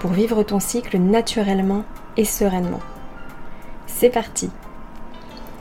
pour 0.00 0.10
vivre 0.10 0.42
ton 0.42 0.60
cycle 0.60 0.98
naturellement 0.98 1.84
et 2.16 2.24
sereinement. 2.24 2.80
C'est 3.86 4.10
parti 4.10 4.50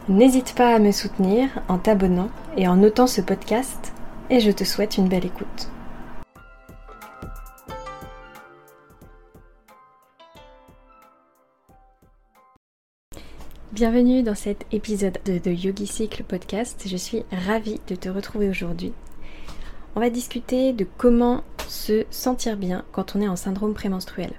N'hésite 0.07 0.53
pas 0.53 0.75
à 0.75 0.79
me 0.79 0.91
soutenir 0.91 1.49
en 1.67 1.79
t'abonnant 1.79 2.29
et 2.57 2.67
en 2.67 2.75
notant 2.75 3.07
ce 3.07 3.21
podcast 3.21 3.91
et 4.29 4.39
je 4.39 4.51
te 4.51 4.63
souhaite 4.63 4.97
une 4.97 5.07
belle 5.07 5.25
écoute. 5.25 5.69
Bienvenue 13.75 14.23
dans 14.23 14.35
cet 14.35 14.65
épisode 14.71 15.17
de, 15.25 15.51
Yogi 15.51 15.85
Cycle 15.85 16.23
Podcast. 16.23 16.85
Je 16.87 16.95
suis 16.95 17.23
ravie 17.31 17.81
de 17.89 17.95
te 17.95 18.07
retrouver 18.07 18.47
aujourd'hui. 18.47 18.93
On 19.95 19.99
va 19.99 20.09
discuter 20.09 20.71
de 20.71 20.87
comment 20.97 21.43
se 21.69 22.05
sentir 22.11 22.57
bien 22.57 22.83
quand 22.91 23.15
on 23.15 23.21
est 23.21 23.27
en 23.27 23.35
syndrome 23.35 23.73
prémenstruel. 23.73 24.31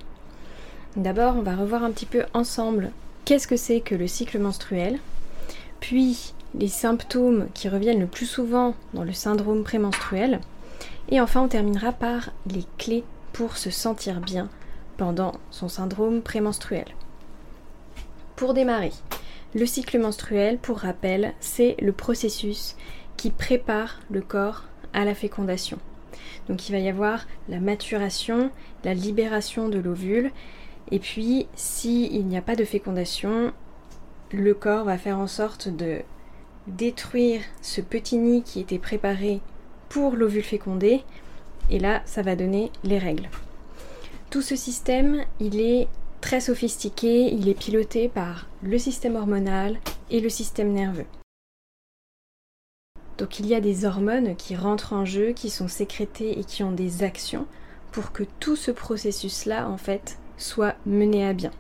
D'abord, 0.96 1.36
on 1.36 1.42
va 1.42 1.54
revoir 1.54 1.84
un 1.84 1.90
petit 1.90 2.06
peu 2.06 2.24
ensemble 2.32 2.90
qu'est-ce 3.24 3.48
que 3.48 3.56
c'est 3.56 3.80
que 3.80 3.94
le 3.94 4.06
cycle 4.06 4.38
menstruel, 4.38 4.98
puis 5.80 6.32
les 6.54 6.68
symptômes 6.68 7.48
qui 7.52 7.68
reviennent 7.68 8.00
le 8.00 8.06
plus 8.06 8.26
souvent 8.26 8.74
dans 8.94 9.04
le 9.04 9.12
syndrome 9.12 9.62
prémenstruel, 9.62 10.40
et 11.10 11.20
enfin 11.20 11.42
on 11.42 11.48
terminera 11.48 11.92
par 11.92 12.30
les 12.46 12.64
clés 12.78 13.04
pour 13.32 13.56
se 13.56 13.70
sentir 13.70 14.20
bien 14.20 14.48
pendant 14.96 15.32
son 15.50 15.68
syndrome 15.68 16.22
prémenstruel. 16.22 16.86
Pour 18.34 18.54
démarrer, 18.54 18.92
le 19.54 19.66
cycle 19.66 19.98
menstruel, 19.98 20.58
pour 20.58 20.78
rappel, 20.78 21.34
c'est 21.40 21.76
le 21.80 21.92
processus 21.92 22.76
qui 23.16 23.30
prépare 23.30 24.00
le 24.10 24.20
corps 24.20 24.64
à 24.92 25.04
la 25.04 25.14
fécondation. 25.14 25.78
Donc 26.48 26.68
il 26.68 26.72
va 26.72 26.78
y 26.78 26.88
avoir 26.88 27.26
la 27.48 27.60
maturation, 27.60 28.50
la 28.84 28.94
libération 28.94 29.68
de 29.68 29.78
l'ovule, 29.78 30.30
et 30.90 30.98
puis 30.98 31.46
s'il 31.54 32.26
n'y 32.26 32.36
a 32.36 32.42
pas 32.42 32.56
de 32.56 32.64
fécondation, 32.64 33.52
le 34.32 34.54
corps 34.54 34.84
va 34.84 34.98
faire 34.98 35.18
en 35.18 35.26
sorte 35.26 35.68
de 35.68 36.00
détruire 36.66 37.40
ce 37.62 37.80
petit 37.80 38.18
nid 38.18 38.42
qui 38.42 38.60
était 38.60 38.78
préparé 38.78 39.40
pour 39.88 40.16
l'ovule 40.16 40.42
fécondé, 40.42 41.02
et 41.70 41.78
là 41.78 42.02
ça 42.04 42.22
va 42.22 42.36
donner 42.36 42.70
les 42.84 42.98
règles. 42.98 43.28
Tout 44.30 44.42
ce 44.42 44.56
système, 44.56 45.24
il 45.40 45.60
est 45.60 45.88
très 46.20 46.40
sophistiqué, 46.40 47.32
il 47.32 47.48
est 47.48 47.54
piloté 47.54 48.08
par 48.08 48.48
le 48.62 48.78
système 48.78 49.14
hormonal 49.14 49.78
et 50.10 50.20
le 50.20 50.28
système 50.28 50.72
nerveux. 50.72 51.06
Donc 53.18 53.40
il 53.40 53.46
y 53.46 53.54
a 53.54 53.60
des 53.60 53.84
hormones 53.84 54.36
qui 54.36 54.56
rentrent 54.56 54.92
en 54.92 55.04
jeu, 55.04 55.32
qui 55.32 55.50
sont 55.50 55.68
sécrétées 55.68 56.38
et 56.38 56.44
qui 56.44 56.62
ont 56.62 56.72
des 56.72 57.02
actions 57.02 57.46
pour 57.92 58.12
que 58.12 58.24
tout 58.40 58.56
ce 58.56 58.70
processus-là, 58.70 59.68
en 59.68 59.78
fait, 59.78 60.18
soit 60.36 60.74
mené 60.84 61.26
à 61.26 61.32
bien. 61.32 61.50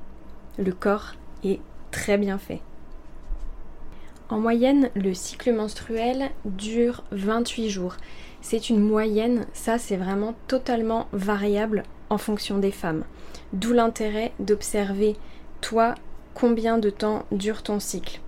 Le 0.58 0.72
corps 0.72 1.14
est 1.44 1.60
très 1.90 2.18
bien 2.18 2.36
fait. 2.36 2.60
En 4.28 4.38
moyenne, 4.38 4.90
le 4.94 5.14
cycle 5.14 5.54
menstruel 5.54 6.30
dure 6.44 7.04
28 7.12 7.70
jours. 7.70 7.96
C'est 8.42 8.68
une 8.68 8.80
moyenne, 8.80 9.46
ça 9.52 9.78
c'est 9.78 9.96
vraiment 9.96 10.34
totalement 10.48 11.06
variable 11.12 11.84
en 12.10 12.18
fonction 12.18 12.58
des 12.58 12.72
femmes. 12.72 13.04
D'où 13.52 13.72
l'intérêt 13.72 14.32
d'observer, 14.40 15.16
toi, 15.60 15.94
combien 16.34 16.78
de 16.78 16.90
temps 16.90 17.24
dure 17.30 17.62
ton 17.62 17.80
cycle. 17.80 18.20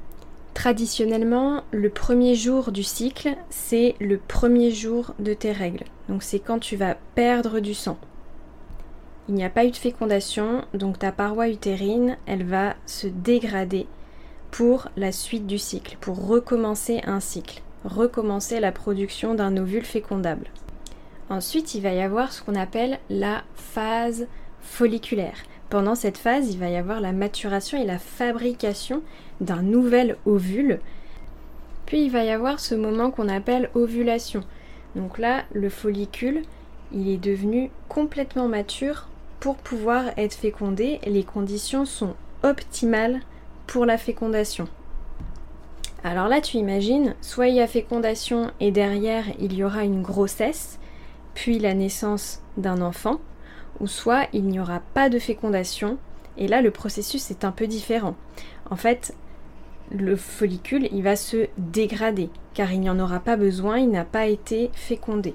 Traditionnellement, 0.59 1.63
le 1.71 1.89
premier 1.89 2.35
jour 2.35 2.73
du 2.73 2.83
cycle, 2.83 3.37
c'est 3.49 3.95
le 4.01 4.19
premier 4.19 4.73
jour 4.73 5.15
de 5.21 5.33
tes 5.33 5.53
règles. 5.53 5.85
Donc 6.09 6.25
c'est 6.25 6.41
quand 6.41 6.59
tu 6.59 6.75
vas 6.75 6.97
perdre 7.15 7.61
du 7.61 7.75
sang. 7.75 7.97
Il 9.29 9.37
n'y 9.37 9.45
a 9.45 9.51
pas 9.51 9.65
eu 9.65 9.71
de 9.71 9.77
fécondation, 9.77 10.65
donc 10.75 10.99
ta 10.99 11.13
paroi 11.13 11.49
utérine, 11.49 12.17
elle 12.27 12.43
va 12.43 12.75
se 12.87 13.07
dégrader 13.07 13.87
pour 14.51 14.89
la 14.97 15.13
suite 15.13 15.47
du 15.47 15.59
cycle, 15.59 15.97
pour 16.01 16.27
recommencer 16.27 17.03
un 17.07 17.21
cycle, 17.21 17.63
recommencer 17.85 18.59
la 18.59 18.73
production 18.73 19.37
d'un 19.37 19.57
ovule 19.59 19.85
fécondable. 19.85 20.49
Ensuite, 21.31 21.77
il 21.77 21.83
va 21.83 21.93
y 21.93 22.01
avoir 22.01 22.33
ce 22.33 22.43
qu'on 22.43 22.57
appelle 22.57 22.99
la 23.11 23.45
phase 23.55 24.27
folliculaire. 24.61 25.39
Pendant 25.71 25.95
cette 25.95 26.19
phase, 26.19 26.51
il 26.53 26.59
va 26.59 26.71
y 26.71 26.77
avoir 26.77 27.01
la 27.01 27.13
maturation 27.13 27.81
et 27.81 27.85
la 27.85 27.99
fabrication 27.99 29.03
d'un 29.41 29.63
nouvel 29.63 30.17
ovule. 30.25 30.81
Puis 31.87 32.05
il 32.05 32.11
va 32.11 32.25
y 32.25 32.31
avoir 32.31 32.59
ce 32.59 32.75
moment 32.75 33.11
qu'on 33.11 33.29
appelle 33.29 33.71
ovulation. 33.75 34.43
Donc 34.97 35.19
là, 35.19 35.45
le 35.53 35.69
follicule, 35.69 36.43
il 36.93 37.09
est 37.09 37.19
devenu 37.19 37.71
complètement 37.89 38.49
mature 38.49 39.09
pour 39.41 39.57
pouvoir 39.57 40.05
être 40.17 40.35
fécondé. 40.35 41.01
Les 41.07 41.25
conditions 41.25 41.85
sont 41.85 42.15
optimales 42.43 43.21
pour 43.67 43.85
la 43.85 43.99
fécondation. 43.99 44.69
Alors 46.05 46.29
là, 46.29 46.41
tu 46.41 46.57
imagines, 46.57 47.15
soit 47.21 47.49
il 47.49 47.57
y 47.57 47.61
a 47.61 47.67
fécondation 47.67 48.53
et 48.61 48.71
derrière 48.71 49.25
il 49.39 49.53
y 49.55 49.65
aura 49.65 49.85
une 49.85 50.03
grossesse, 50.03 50.79
puis 51.35 51.59
la 51.59 51.75
naissance 51.75 52.41
d'un 52.57 52.81
enfant, 52.81 53.21
ou 53.81 53.87
soit 53.87 54.27
il 54.33 54.45
n'y 54.45 54.61
aura 54.61 54.81
pas 54.95 55.09
de 55.09 55.19
fécondation, 55.19 55.99
et 56.37 56.49
là 56.49 56.61
le 56.61 56.71
processus 56.71 57.31
est 57.31 57.45
un 57.45 57.53
peu 57.53 57.67
différent. 57.67 58.15
En 58.71 58.77
fait, 58.77 59.15
le 59.91 60.17
follicule, 60.17 60.89
il 60.93 61.03
va 61.03 61.17
se 61.17 61.47
dégrader, 61.57 62.31
car 62.55 62.73
il 62.73 62.81
n'y 62.81 62.91
en 62.91 63.01
aura 63.01 63.21
pas 63.21 63.37
besoin, 63.37 63.79
il 63.79 63.91
n'a 63.91 64.05
pas 64.05 64.27
été 64.27 64.71
fécondé. 64.75 65.35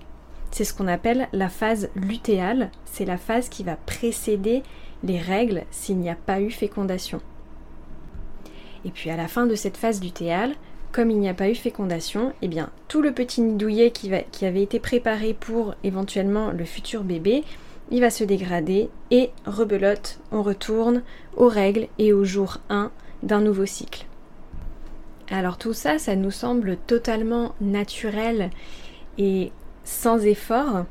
C'est 0.52 0.64
ce 0.64 0.74
qu'on 0.74 0.88
appelle 0.88 1.28
la 1.34 1.50
phase 1.50 1.90
lutéale, 1.96 2.70
c'est 2.86 3.06
la 3.06 3.18
phase 3.18 3.50
qui 3.50 3.64
va 3.64 3.76
précéder 3.76 4.62
les 5.04 5.20
règles 5.20 5.64
s'il 5.72 5.98
n'y 5.98 6.10
a 6.10 6.16
pas 6.16 6.40
eu 6.42 6.52
fécondation. 6.52 7.22
Et 8.86 8.92
puis 8.92 9.10
à 9.10 9.18
la 9.18 9.28
fin 9.28 9.48
de 9.48 9.56
cette 9.56 9.78
phase 9.78 10.04
lutéale, 10.04 10.54
comme 10.92 11.10
il 11.10 11.18
n'y 11.18 11.30
a 11.30 11.34
pas 11.34 11.50
eu 11.50 11.56
fécondation, 11.56 12.34
eh 12.44 12.48
bien 12.48 12.70
tout 12.88 13.02
le 13.02 13.14
petit 13.14 13.42
nid 13.42 13.56
douillet 13.56 13.90
qui, 13.90 14.12
qui 14.32 14.46
avait 14.46 14.62
été 14.62 14.80
préparé 14.80 15.34
pour 15.34 15.74
éventuellement 15.84 16.52
le 16.52 16.66
futur 16.66 17.04
bébé, 17.04 17.44
il 17.92 18.02
va 18.02 18.10
se 18.10 18.24
dégrader 18.24 18.90
et 19.12 19.32
rebelote, 19.46 20.20
on 20.32 20.42
retourne 20.42 21.04
aux 21.36 21.48
règles 21.48 21.88
et 22.00 22.14
au 22.14 22.24
jour 22.24 22.58
1 22.70 22.92
d'un 23.22 23.42
nouveau 23.42 23.66
cycle. 23.66 24.06
Alors 25.30 25.58
tout 25.58 25.74
ça, 25.74 26.00
ça 26.00 26.16
nous 26.16 26.32
semble 26.32 26.78
totalement 26.78 27.56
naturel 27.62 28.50
et 29.18 29.52
sans 29.84 30.26
effort 30.26 30.86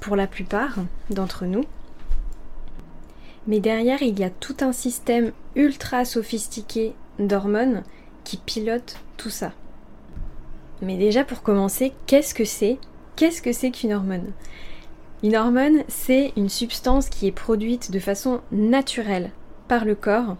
pour 0.00 0.16
la 0.16 0.26
plupart 0.26 0.76
d'entre 1.10 1.44
nous. 1.44 1.64
Mais 3.46 3.60
derrière, 3.60 4.02
il 4.02 4.18
y 4.18 4.24
a 4.24 4.30
tout 4.30 4.56
un 4.60 4.72
système 4.72 5.32
ultra 5.54 6.04
sophistiqué 6.04 6.94
d'hormones 7.18 7.82
qui 8.24 8.38
pilote 8.38 8.96
tout 9.16 9.30
ça. 9.30 9.52
Mais 10.82 10.96
déjà 10.96 11.24
pour 11.24 11.42
commencer, 11.42 11.92
qu'est-ce 12.06 12.34
que 12.34 12.44
c'est? 12.44 12.78
Qu'est-ce 13.16 13.42
que 13.42 13.52
c'est 13.52 13.70
qu'une 13.70 13.92
hormone? 13.92 14.32
Une 15.24 15.36
hormone, 15.36 15.84
c'est 15.88 16.34
une 16.36 16.50
substance 16.50 17.08
qui 17.08 17.26
est 17.26 17.32
produite 17.32 17.90
de 17.90 17.98
façon 17.98 18.42
naturelle 18.52 19.30
par 19.68 19.86
le 19.86 19.94
corps 19.94 20.36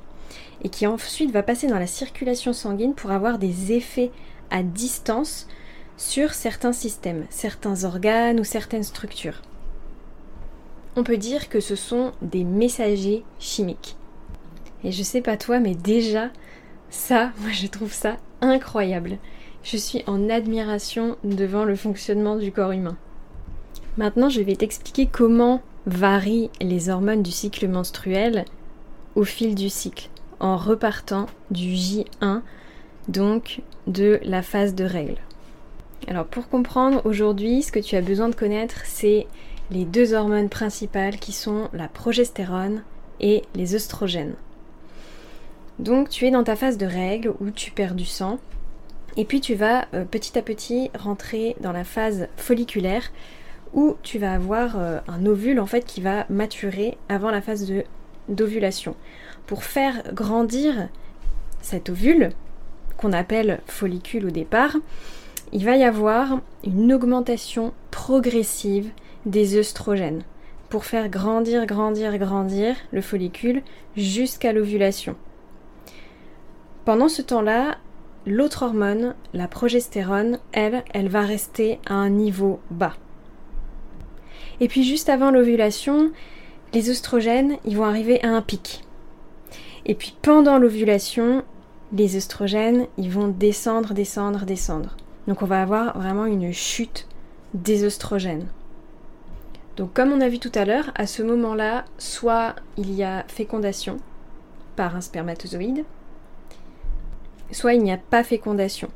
et 0.62 0.69
qui 0.69 0.86
ensuite 0.86 1.31
va 1.31 1.42
passer 1.42 1.66
dans 1.66 1.78
la 1.78 1.86
circulation 1.86 2.52
sanguine 2.52 2.92
pour 2.92 3.10
avoir 3.10 3.38
des 3.38 3.72
effets 3.72 4.10
à 4.50 4.62
distance 4.62 5.48
sur 5.96 6.34
certains 6.34 6.75
systèmes, 6.75 7.25
certains 7.31 7.84
organes 7.84 8.38
ou 8.38 8.44
certaines 8.44 8.82
structures. 8.82 9.40
On 10.96 11.02
peut 11.02 11.16
dire 11.16 11.48
que 11.48 11.60
ce 11.60 11.76
sont 11.76 12.12
des 12.20 12.44
messagers 12.44 13.25
chimiques. 13.38 13.96
Et 14.84 14.92
je 14.92 15.02
sais 15.02 15.22
pas 15.22 15.38
toi, 15.38 15.60
mais 15.60 15.75
déjà, 15.75 16.28
ça, 16.90 17.32
moi 17.40 17.52
je 17.52 17.69
trouve 17.69 17.94
ça 17.94 18.19
incroyable. 18.42 19.16
Je 19.62 19.78
suis 19.78 20.04
en 20.06 20.28
admiration 20.28 21.16
devant 21.25 21.64
le 21.64 21.75
fonctionnement 21.75 22.37
du 22.37 22.52
corps 22.52 22.72
humain. 22.72 22.98
Maintenant, 23.96 24.29
je 24.29 24.41
vais 24.41 24.56
t'expliquer 24.56 25.06
comment 25.06 25.62
varient 25.87 26.50
les 26.61 26.88
hormones 26.88 27.23
du 27.23 27.31
cycle 27.31 27.69
menstruel 27.69 28.44
au 29.14 29.25
fil 29.25 29.55
du 29.55 29.69
cycle, 29.69 30.08
en 30.41 30.56
repartant 30.56 31.26
du 31.50 31.75
J1, 31.75 32.41
donc 33.06 33.61
de 33.87 34.19
la 34.25 34.43
phase 34.43 34.75
de 34.75 34.85
règle. 34.85 35.19
Alors 36.08 36.26
pour 36.26 36.49
comprendre 36.49 37.02
aujourd'hui, 37.05 37.62
ce 37.62 37.70
que 37.70 37.79
tu 37.79 37.96
as 37.96 38.00
besoin 38.00 38.29
de 38.29 38.35
connaître, 38.35 38.82
c'est 38.85 39.26
les 39.70 39.85
deux 39.85 40.12
hormones 40.12 40.49
principales 40.49 41.19
qui 41.19 41.32
sont 41.32 41.69
la 41.73 41.88
progestérone 41.88 42.82
et 43.20 43.43
les 43.55 43.75
œstrogènes. 43.75 44.35
Donc 45.79 46.08
tu 46.08 46.26
es 46.26 46.31
dans 46.31 46.44
ta 46.44 46.56
phase 46.56 46.79
de 46.79 46.87
règle 46.87 47.32
où 47.40 47.50
tu 47.50 47.70
perds 47.70 47.94
du 47.94 48.05
sang 48.05 48.38
et 49.17 49.25
puis 49.25 49.40
tu 49.40 49.55
vas 49.55 49.87
euh, 49.94 50.05
petit 50.05 50.37
à 50.38 50.43
petit 50.43 50.90
rentrer 50.99 51.56
dans 51.61 51.73
la 51.73 51.85
phase 51.85 52.29
folliculaire 52.37 53.11
où 53.75 53.97
tu 54.03 54.19
vas 54.19 54.32
avoir 54.32 54.79
euh, 54.79 55.00
un 55.09 55.26
ovule 55.26 55.61
en 55.61 55.67
fait 55.67 55.85
qui 55.85 56.00
va 56.00 56.26
maturer 56.31 56.97
avant 57.09 57.31
la 57.31 57.43
phase 57.43 57.71
d'ovulation. 58.29 58.94
Pour 59.47 59.65
faire 59.65 60.15
grandir 60.15 60.88
cet 61.61 61.91
ovule, 61.91 62.31
qu'on 62.97 63.12
appelle 63.12 63.61
follicule 63.67 64.26
au 64.26 64.31
départ, 64.31 64.76
il 65.53 65.65
va 65.65 65.76
y 65.76 65.85
avoir 65.85 66.41
une 66.65 66.93
augmentation 66.93 67.73
progressive 67.91 68.91
des 69.26 69.56
œstrogènes 69.56 70.23
pour 70.69 70.85
faire 70.85 71.09
grandir, 71.09 71.67
grandir, 71.67 72.17
grandir 72.19 72.76
le 72.93 73.00
follicule 73.00 73.62
jusqu'à 73.97 74.53
l'ovulation. 74.53 75.17
Pendant 76.85 77.09
ce 77.09 77.23
temps-là, 77.23 77.79
l'autre 78.26 78.65
hormone, 78.65 79.15
la 79.32 79.49
progestérone, 79.49 80.38
elle, 80.53 80.82
elle 80.93 81.09
va 81.09 81.23
rester 81.23 81.79
à 81.87 81.94
un 81.94 82.11
niveau 82.11 82.61
bas. 82.71 82.94
Et 84.60 84.68
puis 84.68 84.84
juste 84.84 85.08
avant 85.08 85.30
l'ovulation, 85.30 86.12
les 86.72 86.90
œstrogènes, 86.90 87.56
ils 87.64 87.76
vont 87.76 87.84
arriver 87.84 88.22
à 88.24 88.28
un 88.28 88.42
pic. 88.42 88.84
Et 89.86 89.94
puis 89.94 90.16
pendant 90.22 90.58
l'ovulation, 90.58 91.42
les 91.92 92.16
œstrogènes, 92.16 92.86
ils 92.98 93.10
vont 93.10 93.28
descendre, 93.28 93.94
descendre, 93.94 94.44
descendre. 94.44 94.96
Donc 95.28 95.42
on 95.42 95.46
va 95.46 95.62
avoir 95.62 95.98
vraiment 95.98 96.26
une 96.26 96.52
chute 96.52 97.06
des 97.54 97.84
œstrogènes. 97.84 98.46
Donc 99.76 99.92
comme 99.92 100.12
on 100.12 100.20
a 100.20 100.28
vu 100.28 100.38
tout 100.38 100.52
à 100.54 100.64
l'heure, 100.64 100.90
à 100.94 101.06
ce 101.06 101.22
moment-là, 101.22 101.84
soit 101.98 102.54
il 102.76 102.92
y 102.92 103.02
a 103.02 103.24
fécondation 103.28 103.98
par 104.76 104.96
un 104.96 105.00
spermatozoïde, 105.00 105.84
soit 107.50 107.74
il 107.74 107.82
n'y 107.82 107.92
a 107.92 107.98
pas 107.98 108.24
fécondation. 108.24 108.88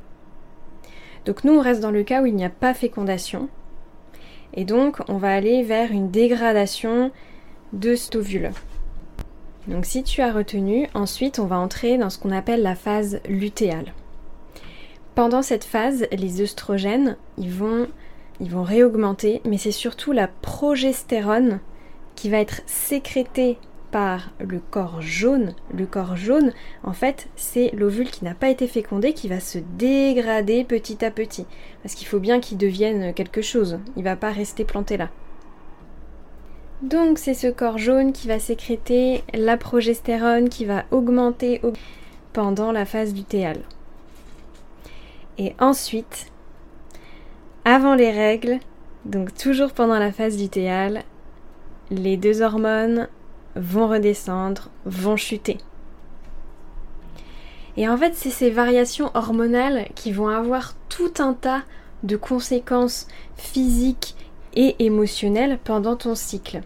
Donc 1.24 1.44
nous, 1.44 1.54
on 1.54 1.60
reste 1.60 1.80
dans 1.80 1.90
le 1.90 2.04
cas 2.04 2.22
où 2.22 2.26
il 2.26 2.34
n'y 2.34 2.44
a 2.44 2.50
pas 2.50 2.74
fécondation. 2.74 3.48
Et 4.54 4.64
donc, 4.64 4.98
on 5.08 5.18
va 5.18 5.34
aller 5.34 5.62
vers 5.62 5.92
une 5.92 6.10
dégradation 6.10 7.10
de 7.72 7.94
cet 7.94 8.16
ovule. 8.16 8.50
Donc 9.68 9.84
si 9.84 10.02
tu 10.02 10.22
as 10.22 10.32
retenu, 10.32 10.88
ensuite 10.94 11.38
on 11.38 11.44
va 11.44 11.58
entrer 11.58 11.98
dans 11.98 12.08
ce 12.08 12.18
qu'on 12.18 12.30
appelle 12.30 12.62
la 12.62 12.74
phase 12.74 13.20
lutéale. 13.28 13.92
Pendant 15.14 15.42
cette 15.42 15.64
phase, 15.64 16.06
les 16.10 16.40
œstrogènes, 16.40 17.16
ils 17.36 17.50
vont, 17.50 17.86
ils 18.40 18.50
vont 18.50 18.62
réaugmenter, 18.62 19.42
mais 19.44 19.58
c'est 19.58 19.70
surtout 19.70 20.12
la 20.12 20.28
progestérone 20.28 21.60
qui 22.14 22.30
va 22.30 22.38
être 22.38 22.62
sécrétée 22.66 23.58
par 23.90 24.30
le 24.40 24.60
corps 24.60 25.00
jaune. 25.02 25.54
Le 25.72 25.86
corps 25.86 26.16
jaune, 26.16 26.52
en 26.84 26.92
fait, 26.92 27.28
c'est 27.36 27.70
l'ovule 27.74 28.10
qui 28.10 28.24
n'a 28.24 28.34
pas 28.34 28.50
été 28.50 28.66
fécondé 28.66 29.12
qui 29.12 29.28
va 29.28 29.40
se 29.40 29.58
dégrader 29.76 30.64
petit 30.64 31.04
à 31.04 31.10
petit. 31.10 31.46
Parce 31.82 31.94
qu'il 31.94 32.06
faut 32.06 32.20
bien 32.20 32.40
qu'il 32.40 32.58
devienne 32.58 33.14
quelque 33.14 33.42
chose. 33.42 33.78
Il 33.96 34.04
va 34.04 34.16
pas 34.16 34.30
rester 34.30 34.64
planté 34.64 34.96
là. 34.96 35.08
Donc 36.82 37.18
c'est 37.18 37.34
ce 37.34 37.48
corps 37.48 37.78
jaune 37.78 38.12
qui 38.12 38.28
va 38.28 38.38
sécréter 38.38 39.24
la 39.34 39.56
progestérone 39.56 40.48
qui 40.48 40.64
va 40.64 40.84
augmenter 40.92 41.60
pendant 42.32 42.70
la 42.70 42.84
phase 42.84 43.14
lutéale. 43.14 43.62
Et 45.38 45.54
ensuite, 45.58 46.30
avant 47.64 47.94
les 47.94 48.12
règles, 48.12 48.58
donc 49.04 49.34
toujours 49.34 49.72
pendant 49.72 49.98
la 49.98 50.12
phase 50.12 50.38
lutéale, 50.38 51.02
les 51.90 52.16
deux 52.16 52.42
hormones 52.42 53.08
vont 53.58 53.88
redescendre, 53.88 54.70
vont 54.84 55.16
chuter. 55.16 55.58
Et 57.76 57.88
en 57.88 57.96
fait, 57.96 58.14
c'est 58.14 58.30
ces 58.30 58.50
variations 58.50 59.10
hormonales 59.14 59.88
qui 59.94 60.10
vont 60.12 60.28
avoir 60.28 60.74
tout 60.88 61.12
un 61.18 61.34
tas 61.34 61.62
de 62.02 62.16
conséquences 62.16 63.06
physiques 63.36 64.16
et 64.54 64.74
émotionnel 64.84 65.58
pendant 65.62 65.96
ton 65.96 66.14
cycle. 66.14 66.62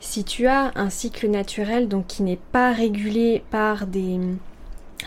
Si 0.00 0.24
tu 0.24 0.46
as 0.46 0.70
un 0.76 0.90
cycle 0.90 1.28
naturel 1.28 1.88
donc 1.88 2.06
qui 2.06 2.22
n'est 2.22 2.38
pas 2.52 2.72
régulé 2.72 3.42
par 3.50 3.86
des, 3.86 4.20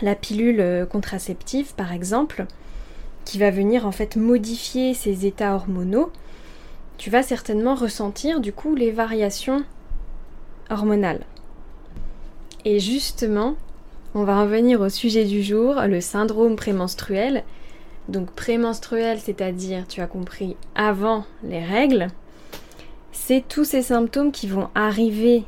la 0.02 0.14
pilule 0.14 0.60
euh, 0.60 0.84
contraceptive 0.84 1.74
par 1.74 1.92
exemple, 1.92 2.46
qui 3.24 3.38
va 3.38 3.50
venir 3.50 3.86
en 3.86 3.92
fait 3.92 4.16
modifier 4.16 4.92
ces 4.92 5.24
états 5.24 5.54
hormonaux, 5.54 6.12
tu 6.98 7.08
vas 7.08 7.22
certainement 7.22 7.74
ressentir 7.74 8.40
du 8.40 8.52
coup 8.52 8.74
les 8.74 8.90
variations 8.90 9.64
Et 12.64 12.80
justement, 12.80 13.56
on 14.14 14.24
va 14.24 14.42
revenir 14.42 14.80
au 14.80 14.88
sujet 14.88 15.24
du 15.24 15.42
jour, 15.42 15.74
le 15.82 16.00
syndrome 16.00 16.56
prémenstruel, 16.56 17.44
donc 18.08 18.30
prémenstruel, 18.32 19.18
c'est-à-dire, 19.18 19.86
tu 19.86 20.00
as 20.00 20.06
compris, 20.06 20.56
avant 20.74 21.24
les 21.42 21.64
règles, 21.64 22.08
c'est 23.12 23.44
tous 23.46 23.64
ces 23.64 23.82
symptômes 23.82 24.32
qui 24.32 24.46
vont 24.46 24.68
arriver 24.74 25.44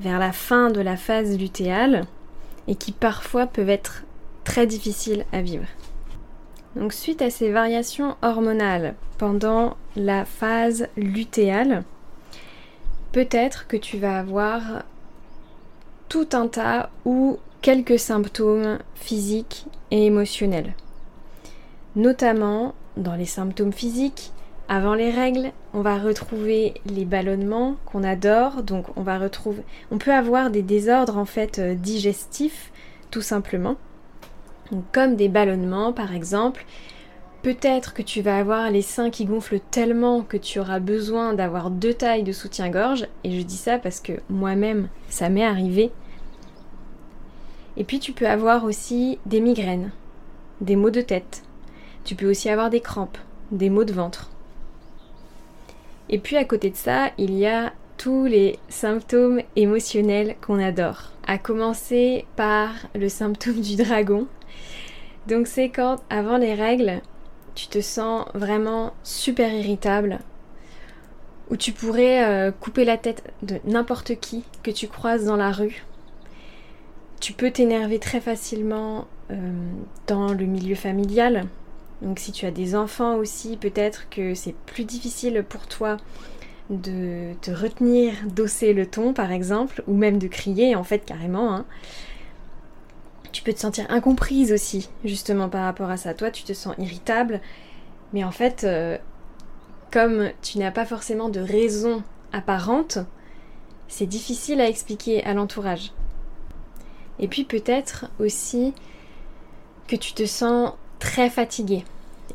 vers 0.00 0.18
la 0.18 0.32
fin 0.32 0.70
de 0.70 0.80
la 0.80 0.96
phase 0.96 1.38
lutéale 1.38 2.04
et 2.68 2.74
qui 2.74 2.92
parfois 2.92 3.46
peuvent 3.46 3.70
être 3.70 4.04
très 4.44 4.66
difficiles 4.66 5.24
à 5.32 5.40
vivre. 5.40 5.66
Donc 6.74 6.92
suite 6.92 7.22
à 7.22 7.30
ces 7.30 7.50
variations 7.50 8.16
hormonales 8.22 8.94
pendant 9.16 9.76
la 9.96 10.24
phase 10.24 10.88
lutéale, 10.96 11.84
peut-être 13.16 13.66
que 13.66 13.78
tu 13.78 13.96
vas 13.96 14.18
avoir 14.18 14.84
tout 16.10 16.28
un 16.34 16.48
tas 16.48 16.90
ou 17.06 17.38
quelques 17.62 17.98
symptômes 17.98 18.76
physiques 18.94 19.64
et 19.90 20.04
émotionnels 20.04 20.74
notamment 21.96 22.74
dans 22.98 23.14
les 23.14 23.24
symptômes 23.24 23.72
physiques. 23.72 24.32
Avant 24.68 24.92
les 24.92 25.10
règles, 25.10 25.52
on 25.72 25.80
va 25.80 25.96
retrouver 25.96 26.74
les 26.84 27.06
ballonnements 27.06 27.76
qu'on 27.86 28.04
adore, 28.04 28.62
donc 28.62 28.84
on 28.96 29.02
va 29.02 29.18
retrouver, 29.18 29.62
on 29.90 29.96
peut 29.96 30.12
avoir 30.12 30.50
des 30.50 30.60
désordres 30.60 31.16
en 31.16 31.24
fait 31.24 31.58
euh, 31.58 31.74
digestifs, 31.74 32.70
tout 33.10 33.22
simplement, 33.22 33.76
comme 34.92 35.16
des 35.16 35.28
ballonnements 35.28 35.94
par 35.94 36.12
exemple. 36.12 36.66
Peut-être 37.46 37.94
que 37.94 38.02
tu 38.02 38.22
vas 38.22 38.38
avoir 38.38 38.72
les 38.72 38.82
seins 38.82 39.08
qui 39.08 39.24
gonflent 39.24 39.60
tellement 39.70 40.22
que 40.22 40.36
tu 40.36 40.58
auras 40.58 40.80
besoin 40.80 41.32
d'avoir 41.32 41.70
deux 41.70 41.94
tailles 41.94 42.24
de 42.24 42.32
soutien-gorge, 42.32 43.06
et 43.22 43.38
je 43.38 43.46
dis 43.46 43.56
ça 43.56 43.78
parce 43.78 44.00
que 44.00 44.14
moi-même 44.28 44.88
ça 45.08 45.28
m'est 45.28 45.44
arrivé. 45.44 45.92
Et 47.76 47.84
puis 47.84 48.00
tu 48.00 48.10
peux 48.10 48.26
avoir 48.26 48.64
aussi 48.64 49.20
des 49.26 49.38
migraines, 49.40 49.92
des 50.60 50.74
maux 50.74 50.90
de 50.90 51.00
tête, 51.00 51.44
tu 52.02 52.16
peux 52.16 52.28
aussi 52.28 52.48
avoir 52.48 52.68
des 52.68 52.80
crampes, 52.80 53.16
des 53.52 53.70
maux 53.70 53.84
de 53.84 53.92
ventre. 53.92 54.28
Et 56.08 56.18
puis 56.18 56.36
à 56.36 56.44
côté 56.44 56.70
de 56.70 56.76
ça, 56.76 57.12
il 57.16 57.32
y 57.32 57.46
a 57.46 57.72
tous 57.96 58.24
les 58.24 58.58
symptômes 58.68 59.40
émotionnels 59.54 60.34
qu'on 60.44 60.58
adore. 60.58 61.12
À 61.28 61.38
commencer 61.38 62.26
par 62.34 62.70
le 62.96 63.08
symptôme 63.08 63.60
du 63.60 63.76
dragon. 63.76 64.26
Donc 65.28 65.46
c'est 65.46 65.68
quand, 65.68 65.98
avant 66.10 66.38
les 66.38 66.54
règles, 66.54 67.02
tu 67.56 67.66
te 67.66 67.80
sens 67.80 68.26
vraiment 68.34 68.92
super 69.02 69.52
irritable, 69.52 70.20
où 71.50 71.56
tu 71.56 71.72
pourrais 71.72 72.24
euh, 72.24 72.52
couper 72.52 72.84
la 72.84 72.98
tête 72.98 73.24
de 73.42 73.58
n'importe 73.64 74.20
qui 74.20 74.44
que 74.62 74.70
tu 74.70 74.86
croises 74.86 75.24
dans 75.24 75.36
la 75.36 75.50
rue. 75.50 75.84
Tu 77.18 77.32
peux 77.32 77.50
t'énerver 77.50 77.98
très 77.98 78.20
facilement 78.20 79.08
euh, 79.32 79.36
dans 80.06 80.32
le 80.32 80.44
milieu 80.44 80.76
familial, 80.76 81.46
donc 82.02 82.18
si 82.18 82.30
tu 82.30 82.46
as 82.46 82.50
des 82.50 82.74
enfants 82.74 83.16
aussi, 83.16 83.56
peut-être 83.56 84.08
que 84.10 84.34
c'est 84.34 84.54
plus 84.54 84.84
difficile 84.84 85.44
pour 85.48 85.66
toi 85.66 85.96
de 86.68 87.32
te 87.40 87.50
retenir 87.50 88.12
d'osser 88.26 88.72
le 88.72 88.86
ton 88.86 89.12
par 89.12 89.32
exemple, 89.32 89.82
ou 89.86 89.94
même 89.96 90.18
de 90.18 90.26
crier 90.26 90.76
en 90.76 90.84
fait 90.84 91.04
carrément. 91.04 91.54
Hein. 91.54 91.64
Tu 93.36 93.42
peux 93.42 93.52
te 93.52 93.60
sentir 93.60 93.84
incomprise 93.90 94.50
aussi, 94.50 94.88
justement 95.04 95.50
par 95.50 95.64
rapport 95.64 95.90
à 95.90 95.98
ça. 95.98 96.14
Toi, 96.14 96.30
tu 96.30 96.42
te 96.44 96.54
sens 96.54 96.74
irritable, 96.78 97.42
mais 98.14 98.24
en 98.24 98.30
fait, 98.30 98.64
euh, 98.64 98.96
comme 99.92 100.30
tu 100.40 100.58
n'as 100.58 100.70
pas 100.70 100.86
forcément 100.86 101.28
de 101.28 101.40
raison 101.40 102.02
apparente, 102.32 102.96
c'est 103.88 104.06
difficile 104.06 104.58
à 104.62 104.70
expliquer 104.70 105.22
à 105.22 105.34
l'entourage. 105.34 105.92
Et 107.18 107.28
puis 107.28 107.44
peut-être 107.44 108.06
aussi 108.20 108.72
que 109.86 109.96
tu 109.96 110.14
te 110.14 110.24
sens 110.24 110.72
très 110.98 111.28
fatigué, 111.28 111.84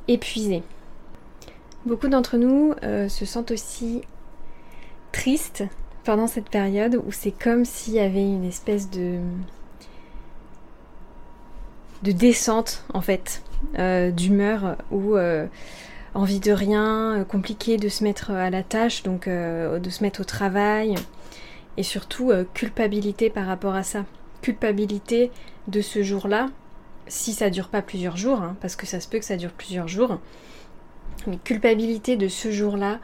épuisé. 0.08 0.62
Beaucoup 1.88 2.10
d'entre 2.10 2.38
nous 2.38 2.75
euh, 2.84 3.10
se 3.10 3.25
sentent 3.25 3.50
aussi 3.50 4.03
tristes 5.12 5.63
pendant 6.03 6.27
cette 6.27 6.51
période 6.51 7.01
où 7.03 7.12
c'est 7.12 7.31
comme 7.31 7.65
s'il 7.65 7.96
y 7.96 8.00
avait 8.00 8.22
une 8.22 8.46
espèce 8.46 8.91
de 8.91 9.17
de 12.03 12.12
descente 12.12 12.84
en 12.93 13.01
fait 13.01 13.43
euh, 13.77 14.12
d'humeur 14.12 14.77
ou 14.91 15.15
euh, 15.15 15.46
envie 16.13 16.39
de 16.39 16.51
rien, 16.51 17.25
compliqué 17.29 17.77
de 17.77 17.89
se 17.89 18.03
mettre 18.03 18.31
à 18.31 18.50
la 18.50 18.63
tâche, 18.63 19.03
donc 19.03 19.29
de 19.29 19.89
se 19.89 20.03
mettre 20.03 20.22
au 20.22 20.25
travail. 20.25 20.96
Et 21.77 21.84
surtout, 21.84 22.31
euh, 22.31 22.43
culpabilité 22.53 23.29
par 23.29 23.46
rapport 23.46 23.75
à 23.75 23.84
ça. 23.84 24.05
Culpabilité 24.41 25.31
de 25.67 25.81
ce 25.81 26.03
jour-là, 26.03 26.50
si 27.08 27.34
ça 27.34 27.50
dure 27.50 27.70
pas 27.70 27.81
plusieurs 27.81 28.17
jours, 28.17 28.41
hein, 28.41 28.58
parce 28.62 28.75
que 28.75 28.86
ça 28.86 29.00
se 29.00 29.08
peut 29.08 29.20
que 29.20 29.25
ça 29.25 29.38
dure 29.38 29.51
plusieurs 29.51 29.88
jours. 29.88 30.20
Mais 31.27 31.38
culpabilité 31.38 32.17
de 32.17 32.27
ce 32.27 32.51
jour-là, 32.51 33.00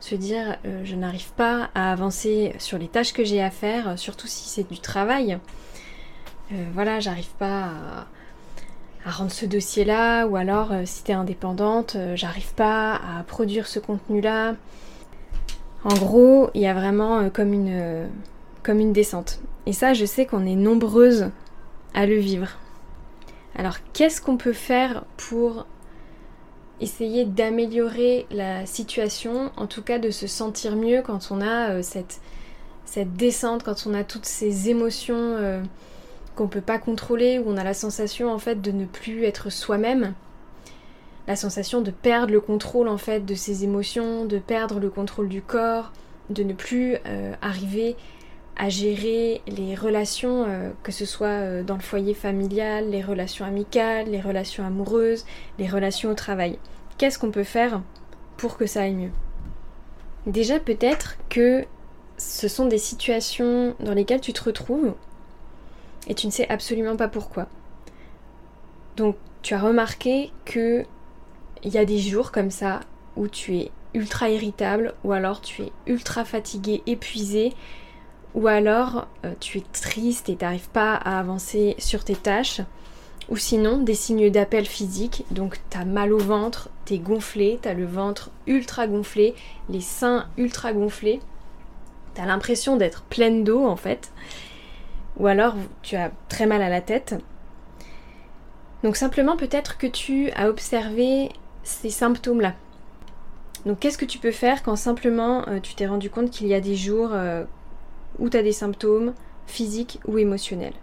se 0.00 0.14
dire 0.16 0.58
euh, 0.64 0.82
je 0.84 0.96
n'arrive 0.96 1.32
pas 1.32 1.70
à 1.74 1.92
avancer 1.92 2.54
sur 2.58 2.76
les 2.76 2.88
tâches 2.88 3.12
que 3.12 3.24
j'ai 3.24 3.40
à 3.40 3.50
faire, 3.50 3.98
surtout 3.98 4.26
si 4.26 4.48
c'est 4.48 4.68
du 4.70 4.80
travail. 4.80 5.38
Euh, 6.50 6.64
voilà, 6.74 7.00
j'arrive 7.00 7.30
pas 7.38 7.64
à, 7.64 8.06
rendre 9.10 9.32
ce 9.32 9.46
dossier-là, 9.46 10.26
ou 10.26 10.36
alors 10.36 10.72
euh, 10.72 10.82
si 10.84 11.04
tu 11.04 11.10
es 11.10 11.14
indépendante, 11.14 11.96
j'arrive 12.14 12.54
pas 12.54 12.94
à 12.94 13.22
produire 13.26 13.66
ce 13.66 13.78
contenu-là. 13.78 14.54
En 15.84 15.94
gros, 15.94 16.50
il 16.54 16.62
y 16.62 16.66
a 16.66 16.74
vraiment 16.74 17.28
comme, 17.30 17.52
une, 17.52 18.08
comme 18.62 18.78
une 18.78 18.92
descente. 18.92 19.40
Et 19.66 19.72
ça, 19.72 19.94
je 19.94 20.04
sais 20.04 20.26
qu'on 20.26 20.46
est 20.46 20.54
nombreuses 20.54 21.30
à 21.94 22.06
le 22.06 22.16
vivre. 22.16 22.48
Alors, 23.56 23.78
qu'est-ce 23.92 24.20
qu'on 24.20 24.36
peut 24.36 24.52
faire 24.52 25.04
pour 25.16 25.66
essayer 26.80 27.24
d'améliorer 27.24 28.26
la 28.30 28.66
situation, 28.66 29.52
en 29.56 29.66
tout 29.66 29.82
cas 29.82 29.98
de 29.98 30.10
se 30.10 30.26
sentir 30.26 30.74
mieux 30.74 31.02
quand 31.02 31.28
on 31.30 31.40
a 31.40 31.70
euh, 31.70 31.82
cette, 31.82 32.20
cette 32.84 33.14
descente, 33.14 33.62
quand 33.62 33.86
on 33.86 33.94
a 33.94 34.04
toutes 34.04 34.26
ces 34.26 34.68
émotions 34.68 35.14
euh, 35.16 35.62
qu'on 36.34 36.48
peut 36.48 36.60
pas 36.60 36.78
contrôler, 36.78 37.38
où 37.38 37.44
on 37.46 37.56
a 37.56 37.64
la 37.64 37.74
sensation 37.74 38.32
en 38.32 38.38
fait 38.38 38.60
de 38.60 38.70
ne 38.70 38.84
plus 38.84 39.24
être 39.24 39.50
soi-même, 39.50 40.14
la 41.28 41.36
sensation 41.36 41.80
de 41.80 41.90
perdre 41.90 42.32
le 42.32 42.40
contrôle 42.40 42.88
en 42.88 42.98
fait 42.98 43.24
de 43.24 43.34
ses 43.34 43.64
émotions, 43.64 44.24
de 44.24 44.38
perdre 44.38 44.80
le 44.80 44.90
contrôle 44.90 45.28
du 45.28 45.42
corps, 45.42 45.92
de 46.30 46.42
ne 46.42 46.52
plus 46.52 46.96
euh, 47.06 47.32
arriver 47.40 47.96
à 48.56 48.68
gérer 48.68 49.40
les 49.46 49.74
relations, 49.74 50.46
que 50.82 50.92
ce 50.92 51.06
soit 51.06 51.62
dans 51.62 51.74
le 51.74 51.80
foyer 51.80 52.12
familial, 52.12 52.90
les 52.90 53.00
relations 53.00 53.46
amicales, 53.46 54.08
les 54.08 54.20
relations 54.20 54.64
amoureuses, 54.64 55.24
les 55.58 55.66
relations 55.66 56.10
au 56.10 56.14
travail. 56.14 56.58
Qu'est-ce 56.98 57.18
qu'on 57.18 57.30
peut 57.30 57.44
faire 57.44 57.80
pour 58.36 58.58
que 58.58 58.66
ça 58.66 58.82
aille 58.82 58.94
mieux? 58.94 59.10
Déjà 60.26 60.60
peut-être 60.60 61.16
que 61.30 61.64
ce 62.18 62.46
sont 62.46 62.66
des 62.66 62.78
situations 62.78 63.74
dans 63.80 63.94
lesquelles 63.94 64.20
tu 64.20 64.32
te 64.32 64.44
retrouves 64.44 64.92
et 66.06 66.14
tu 66.14 66.26
ne 66.26 66.32
sais 66.32 66.48
absolument 66.48 66.96
pas 66.96 67.08
pourquoi. 67.08 67.46
Donc 68.96 69.16
tu 69.42 69.54
as 69.54 69.60
remarqué 69.60 70.32
que 70.44 70.84
il 71.64 71.72
y 71.72 71.78
a 71.78 71.84
des 71.84 71.98
jours 71.98 72.32
comme 72.32 72.50
ça 72.50 72.80
où 73.16 73.28
tu 73.28 73.56
es 73.56 73.70
ultra 73.94 74.30
irritable 74.30 74.94
ou 75.04 75.12
alors 75.12 75.40
tu 75.40 75.62
es 75.62 75.72
ultra 75.86 76.24
fatigué, 76.24 76.82
épuisé 76.86 77.52
ou 78.34 78.46
alors 78.46 79.06
euh, 79.24 79.34
tu 79.38 79.58
es 79.58 79.64
triste 79.72 80.28
et 80.28 80.36
t'arrives 80.36 80.70
pas 80.70 80.94
à 80.94 81.18
avancer 81.18 81.74
sur 81.78 82.04
tes 82.04 82.16
tâches 82.16 82.62
ou 83.28 83.36
sinon, 83.36 83.78
des 83.78 83.94
signes 83.94 84.30
d'appel 84.30 84.66
physique, 84.66 85.24
donc 85.30 85.58
t'as 85.70 85.84
mal 85.84 86.12
au 86.12 86.18
ventre, 86.18 86.68
t'es 86.84 86.98
gonflé, 86.98 87.58
t'as 87.62 87.72
le 87.72 87.86
ventre 87.86 88.30
ultra 88.46 88.86
gonflé, 88.86 89.34
les 89.68 89.80
seins 89.80 90.26
ultra 90.36 90.72
gonflés, 90.72 91.20
t'as 92.14 92.26
l'impression 92.26 92.76
d'être 92.76 93.02
pleine 93.02 93.44
d'eau 93.44 93.64
en 93.64 93.76
fait, 93.76 94.12
ou 95.16 95.26
alors 95.26 95.54
tu 95.82 95.96
as 95.96 96.10
très 96.28 96.46
mal 96.46 96.62
à 96.62 96.68
la 96.68 96.80
tête. 96.80 97.14
Donc 98.82 98.96
simplement 98.96 99.36
peut-être 99.36 99.78
que 99.78 99.86
tu 99.86 100.30
as 100.32 100.48
observé 100.48 101.30
ces 101.62 101.90
symptômes-là. 101.90 102.54
Donc 103.66 103.78
qu'est-ce 103.78 103.98
que 103.98 104.04
tu 104.04 104.18
peux 104.18 104.32
faire 104.32 104.62
quand 104.62 104.76
simplement 104.76 105.46
euh, 105.48 105.60
tu 105.60 105.74
t'es 105.74 105.86
rendu 105.86 106.10
compte 106.10 106.30
qu'il 106.30 106.48
y 106.48 106.54
a 106.54 106.60
des 106.60 106.74
jours 106.74 107.10
euh, 107.12 107.44
où 108.18 108.28
tu 108.28 108.36
as 108.36 108.42
des 108.42 108.52
symptômes 108.52 109.14
physiques 109.46 110.00
ou 110.06 110.18
émotionnels? 110.18 110.74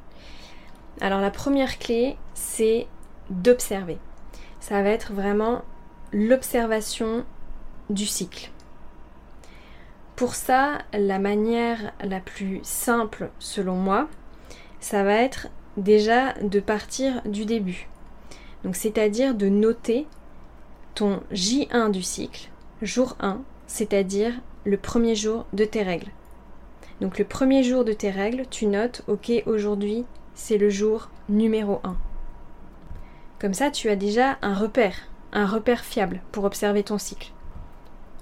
Alors 1.01 1.19
la 1.19 1.31
première 1.31 1.77
clé, 1.77 2.17
c'est 2.33 2.87
d'observer. 3.29 3.97
Ça 4.59 4.81
va 4.81 4.89
être 4.89 5.13
vraiment 5.13 5.61
l'observation 6.11 7.25
du 7.89 8.05
cycle. 8.05 8.49
Pour 10.19 10.35
ça, 10.35 10.79
la 10.91 11.17
manière 11.17 11.93
la 12.03 12.19
plus 12.19 12.59
simple 12.61 13.29
selon 13.39 13.75
moi, 13.75 14.09
ça 14.81 15.05
va 15.05 15.13
être 15.13 15.47
déjà 15.77 16.33
de 16.41 16.59
partir 16.59 17.21
du 17.23 17.45
début. 17.45 17.87
Donc 18.65 18.75
c'est-à-dire 18.75 19.33
de 19.33 19.47
noter 19.47 20.07
ton 20.93 21.21
J1 21.31 21.91
du 21.91 22.03
cycle, 22.03 22.49
jour 22.81 23.15
1, 23.21 23.39
c'est-à-dire 23.65 24.33
le 24.65 24.75
premier 24.75 25.15
jour 25.15 25.45
de 25.53 25.63
tes 25.63 25.83
règles. 25.83 26.11
Donc 26.99 27.17
le 27.17 27.23
premier 27.23 27.63
jour 27.63 27.85
de 27.85 27.93
tes 27.93 28.09
règles, 28.09 28.43
tu 28.49 28.65
notes, 28.65 29.03
ok, 29.07 29.31
aujourd'hui 29.45 30.03
c'est 30.35 30.57
le 30.57 30.69
jour 30.69 31.09
numéro 31.29 31.79
1. 31.85 31.95
Comme 33.39 33.53
ça, 33.53 33.71
tu 33.71 33.87
as 33.87 33.95
déjà 33.95 34.37
un 34.41 34.53
repère, 34.53 34.97
un 35.31 35.45
repère 35.45 35.85
fiable 35.85 36.19
pour 36.33 36.43
observer 36.43 36.83
ton 36.83 36.97
cycle. 36.97 37.31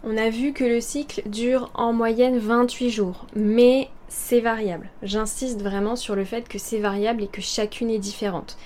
On 0.09 0.15
a 0.15 0.29
vu 0.29 0.53
que 0.53 0.63
le 0.63 0.79
cycle 0.79 1.21
dure 1.25 1.69
en 1.73 1.91
moyenne 1.91 2.37
28 2.37 2.89
jours, 2.91 3.25
mais 3.35 3.89
c'est 4.07 4.39
variable. 4.39 4.89
J'insiste 5.03 5.61
vraiment 5.61 5.97
sur 5.97 6.15
le 6.15 6.23
fait 6.23 6.47
que 6.47 6.57
c'est 6.57 6.79
variable 6.79 7.23
et 7.23 7.27
que 7.27 7.41
chacune 7.41 7.89
est 7.89 7.99
différente. 7.99 8.57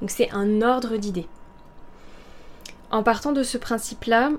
Donc 0.00 0.10
c'est 0.10 0.28
un 0.32 0.60
ordre 0.60 0.96
d'idées. 0.96 1.28
En 2.90 3.04
partant 3.04 3.30
de 3.30 3.44
ce 3.44 3.58
principe-là, 3.58 4.32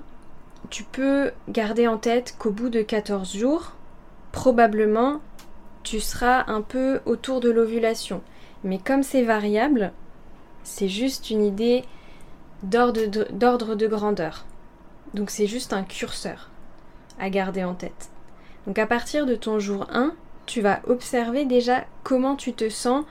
tu 0.68 0.84
peux 0.84 1.30
garder 1.48 1.88
en 1.88 1.96
tête 1.96 2.36
qu'au 2.38 2.50
bout 2.50 2.68
de 2.68 2.82
14 2.82 3.38
jours, 3.38 3.72
probablement, 4.30 5.22
tu 5.82 5.98
seras 5.98 6.44
un 6.46 6.60
peu 6.60 7.00
autour 7.06 7.40
de 7.40 7.48
l'ovulation. 7.48 8.20
Mais 8.64 8.76
comme 8.76 9.02
c'est 9.02 9.22
variable, 9.22 9.92
c'est 10.62 10.88
juste 10.88 11.30
une 11.30 11.42
idée 11.42 11.84
d'ordre 12.62 13.06
de, 13.74 13.86
grandeur. 13.86 14.44
Donc 15.14 15.30
c'est 15.30 15.46
juste 15.46 15.72
un 15.72 15.84
curseur 15.84 16.49
à 17.20 17.30
garder 17.30 17.64
en 17.64 17.74
tête. 17.74 18.10
Donc 18.66 18.78
à 18.78 18.86
partir 18.86 19.26
de 19.26 19.34
ton 19.34 19.58
jour 19.58 19.86
1, 19.92 20.14
tu 20.46 20.60
vas 20.60 20.80
observer 20.86 21.44
déjà 21.44 21.84
comment 22.02 22.36
tu 22.36 22.52
te 22.52 22.68
sens 22.68 23.04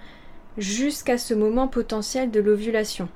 jusqu'à 0.57 1.17
ce 1.17 1.33
moment 1.33 1.67
potentiel 1.67 2.31
de 2.31 2.39
l'ovulation. 2.39 3.07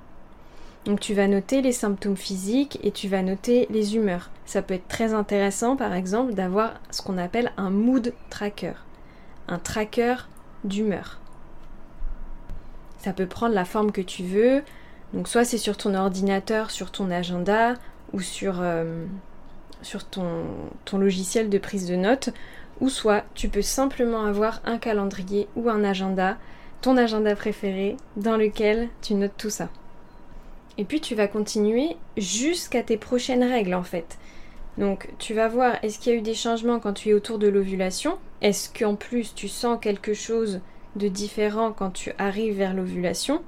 Donc 0.86 1.00
tu 1.00 1.14
vas 1.14 1.28
noter 1.28 1.62
les 1.62 1.72
symptômes 1.72 2.18
physiques 2.18 2.80
et 2.84 2.92
tu 2.92 3.08
vas 3.08 3.22
noter 3.22 3.68
les 3.70 3.96
humeurs. 3.96 4.30
Ça 4.46 4.62
peut 4.62 4.74
être 4.74 4.88
très 4.88 5.14
intéressant 5.14 5.76
par 5.76 5.94
exemple 5.94 6.34
d'avoir 6.34 6.74
ce 6.92 7.02
qu'on 7.02 7.18
appelle 7.18 7.52
un 7.58 7.70
mood 7.70 8.14
tracker, 8.30 8.74
un 9.48 9.60
tracker 9.60 10.16
d'humeur. 10.64 11.20
Ça 13.00 13.14
peut 13.14 13.28
prendre 13.28 13.54
la 13.56 13.66
forme 13.66 13.92
que 13.92 14.02
tu 14.02 14.24
veux. 14.24 14.64
Donc 15.14 15.28
soit 15.28 15.46
c'est 15.46 15.58
sur 15.58 15.78
ton 15.78 15.94
ordinateur, 15.94 16.72
sur 16.72 16.92
ton 16.92 17.12
agenda 17.12 17.76
ou 18.14 18.22
sur, 18.22 18.62
euh, 18.62 19.06
sur 19.84 20.06
ton, 20.06 20.44
ton 20.86 20.98
logiciel 20.98 21.50
de 21.50 21.58
prise 21.58 21.88
de 21.88 21.96
notes. 21.96 22.30
Ou 22.82 22.90
soit 22.90 23.24
tu 23.36 23.50
peux 23.50 23.62
simplement 23.62 24.26
avoir 24.26 24.62
un 24.66 24.78
calendrier 24.78 25.48
ou 25.56 25.70
un 25.70 25.84
agenda, 25.84 26.38
ton 26.82 26.98
agenda 26.98 27.36
préféré, 27.36 27.98
dans 28.18 28.36
lequel 28.36 28.90
tu 29.02 29.14
notes 29.14 29.38
tout 29.38 29.52
ça. 29.52 29.70
Et 30.78 30.86
puis 30.86 31.00
tu 31.00 31.14
vas 31.14 31.28
continuer 31.28 31.98
jusqu'à 32.18 32.82
tes 32.82 32.98
prochaines 32.98 33.44
règles 33.44 33.76
en 33.76 33.84
fait. 33.84 34.18
Donc 34.78 35.10
tu 35.20 35.34
vas 35.34 35.48
voir 35.48 35.76
est-ce 35.84 36.00
qu'il 36.00 36.14
y 36.14 36.16
a 36.16 36.20
eu 36.20 36.24
des 36.24 36.34
changements 36.34 36.80
quand 36.80 36.94
tu 36.94 37.10
es 37.10 37.14
autour 37.14 37.38
de 37.38 37.48
l'ovulation? 37.48 38.18
Est-ce 38.42 38.70
qu'en 38.78 38.96
plus 38.96 39.36
tu 39.36 39.48
sens 39.48 39.78
quelque 39.80 40.14
chose 40.14 40.62
de 40.96 41.08
différent 41.08 41.72
quand 41.72 41.92
tu 41.92 42.12
arrives 42.18 42.58
vers 42.58 42.74
l'ovulation? 42.74 43.44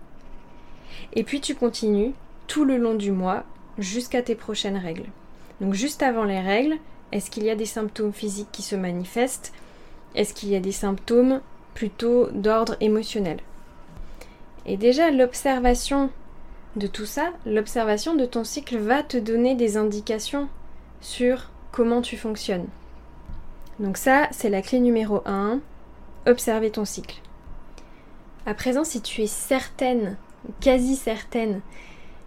Et 1.13 1.23
puis 1.23 1.41
tu 1.41 1.55
continues 1.55 2.13
tout 2.47 2.63
le 2.63 2.77
long 2.77 2.93
du 2.93 3.11
mois 3.11 3.43
jusqu'à 3.79 4.21
tes 4.21 4.35
prochaines 4.35 4.77
règles. 4.77 5.09
Donc 5.61 5.73
juste 5.73 6.03
avant 6.03 6.23
les 6.23 6.41
règles, 6.41 6.77
est-ce 7.11 7.29
qu'il 7.29 7.43
y 7.43 7.49
a 7.49 7.55
des 7.55 7.65
symptômes 7.65 8.13
physiques 8.13 8.51
qui 8.51 8.61
se 8.61 8.75
manifestent? 8.75 9.53
Est-ce 10.15 10.33
qu'il 10.33 10.49
y 10.49 10.55
a 10.55 10.59
des 10.59 10.71
symptômes 10.71 11.41
plutôt 11.73 12.27
d'ordre 12.31 12.75
émotionnel? 12.79 13.39
Et 14.65 14.77
déjà 14.77 15.11
l'observation 15.11 16.09
de 16.75 16.87
tout 16.87 17.05
ça, 17.05 17.31
l'observation 17.45 18.15
de 18.15 18.25
ton 18.25 18.43
cycle 18.43 18.77
va 18.77 19.03
te 19.03 19.17
donner 19.17 19.55
des 19.55 19.77
indications 19.77 20.49
sur 21.01 21.51
comment 21.71 22.01
tu 22.01 22.17
fonctionnes. 22.17 22.67
Donc 23.79 23.97
ça, 23.97 24.27
c'est 24.31 24.49
la 24.49 24.61
clé 24.61 24.79
numéro 24.79 25.21
1, 25.25 25.59
observer 26.27 26.71
ton 26.71 26.85
cycle. 26.85 27.21
À 28.45 28.53
présent, 28.53 28.83
si 28.83 29.01
tu 29.01 29.21
es 29.21 29.27
certaine, 29.27 30.17
quasi 30.61 30.95
certaine, 30.95 31.61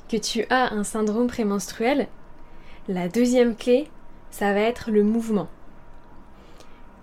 que 0.08 0.16
tu 0.16 0.44
as 0.50 0.72
un 0.72 0.84
syndrome 0.84 1.26
prémenstruel, 1.26 2.08
la 2.88 3.08
deuxième 3.08 3.54
clé, 3.54 3.90
ça 4.30 4.54
va 4.54 4.60
être 4.60 4.90
le 4.90 5.04
mouvement. 5.04 5.48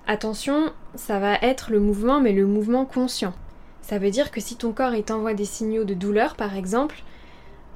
Attention, 0.07 0.73
ça 0.95 1.19
va 1.19 1.35
être 1.35 1.71
le 1.71 1.79
mouvement, 1.79 2.19
mais 2.19 2.33
le 2.33 2.47
mouvement 2.47 2.85
conscient. 2.85 3.33
Ça 3.81 3.99
veut 3.99 4.09
dire 4.09 4.31
que 4.31 4.41
si 4.41 4.55
ton 4.55 4.71
corps 4.71 4.93
t'envoie 5.05 5.35
des 5.35 5.45
signaux 5.45 5.83
de 5.83 5.93
douleur, 5.93 6.35
par 6.35 6.55
exemple, 6.55 7.03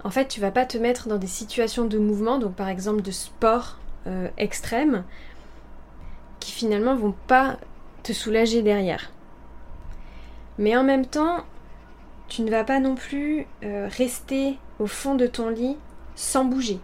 en 0.03 0.09
fait, 0.09 0.27
tu 0.27 0.39
vas 0.39 0.49
pas 0.51 0.65
te 0.65 0.77
mettre 0.77 1.07
dans 1.07 1.17
des 1.17 1.27
situations 1.27 1.85
de 1.85 1.99
mouvement, 1.99 2.39
donc 2.39 2.55
par 2.55 2.67
exemple 2.67 3.01
de 3.03 3.11
sport 3.11 3.77
euh, 4.07 4.27
extrême, 4.37 5.03
qui 6.39 6.51
finalement 6.51 6.95
vont 6.95 7.13
pas 7.27 7.57
te 8.01 8.13
soulager 8.13 8.63
derrière. 8.63 9.11
Mais 10.57 10.75
en 10.75 10.83
même 10.83 11.05
temps, 11.05 11.43
tu 12.27 12.41
ne 12.41 12.49
vas 12.49 12.63
pas 12.63 12.79
non 12.79 12.95
plus 12.95 13.45
euh, 13.63 13.87
rester 13.87 14.57
au 14.79 14.87
fond 14.87 15.15
de 15.15 15.27
ton 15.27 15.49
lit 15.49 15.77
sans 16.15 16.45
bouger. 16.45 16.79